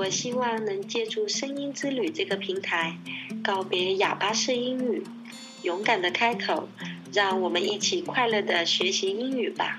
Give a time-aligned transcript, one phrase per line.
[0.00, 2.96] 我希望能借助声音之旅这个平台，
[3.44, 5.02] 告别哑巴式英语，
[5.62, 6.70] 勇敢的开口，
[7.12, 9.78] 让我们一起快乐的学习英语吧。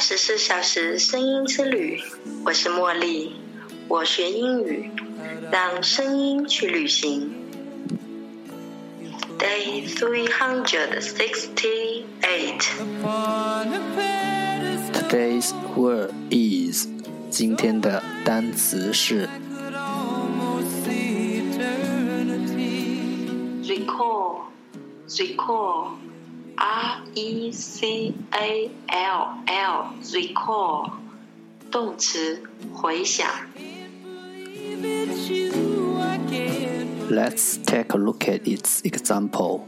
[0.00, 2.00] 二十四小时声音之旅，
[2.42, 3.34] 我是茉莉，
[3.86, 4.90] 我学英语，
[5.52, 7.30] 让声音去旅行。
[9.38, 12.64] Day three hundred sixty-eight.
[13.04, 16.86] A pedestal, Today's word is
[17.28, 22.96] 今天的单词是 could almost see eternity.
[23.68, 24.44] recall,
[25.06, 25.98] recall,
[26.59, 30.91] R E C A L L, recall，
[31.69, 32.41] 动词，
[32.73, 33.27] 回想。
[33.57, 39.61] If it's you, I can't Let's take a look at its example.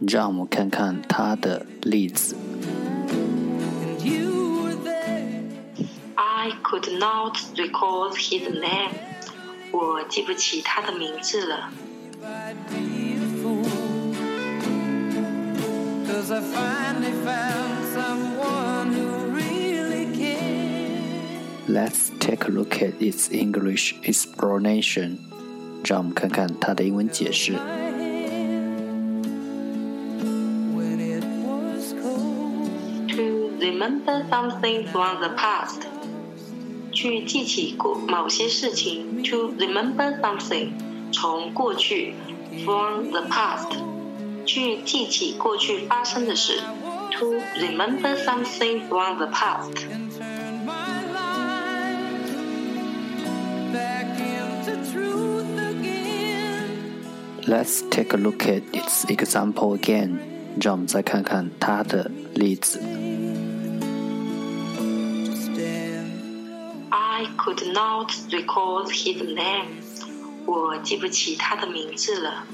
[0.00, 2.36] 让我们看看它的例子。
[2.66, 5.42] and you were there.
[6.16, 8.90] I could not recall his name.
[9.70, 11.70] 我记不起他的名字了。
[16.28, 21.68] Cause I finally found someone who really cares.
[21.68, 25.18] Let's take a look at its English explanation.
[25.84, 27.52] 让我们看看它的英文解释。
[27.52, 29.26] My hand
[30.74, 32.70] when it was cold.
[33.16, 35.86] To remember something from the past.
[36.92, 39.22] 去记起过某些事情。
[39.24, 40.70] To remember something，
[41.12, 42.14] 从过去，
[42.64, 43.76] from the past，
[44.48, 46.60] 去记起过去发生的事。
[47.18, 49.86] To remember something from the past。
[49.88, 52.32] and turn my life
[53.72, 57.04] back into truth again.
[57.46, 60.18] Let's take a look at its example again.
[60.60, 62.78] 让我们再看看它的例子。
[62.78, 62.84] To
[65.34, 66.10] stand
[66.90, 69.82] I could not recall his name。
[70.46, 72.44] 我记不起他的名字了。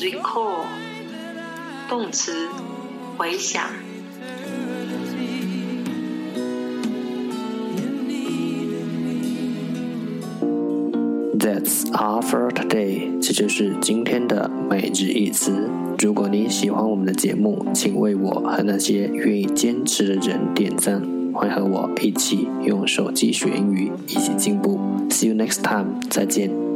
[0.00, 0.62] Recall，
[1.88, 2.32] 动词，
[3.16, 3.64] 回想。
[11.36, 13.20] That's all for today。
[13.20, 15.68] 这就是今天的每日一词。
[15.98, 21.02] 如果你喜欢我们的节目，请为我和那些愿意坚持的人点赞。
[21.34, 24.78] 欢迎和我一起用手机学英语，一起进步。
[25.10, 26.67] See you next time，再见。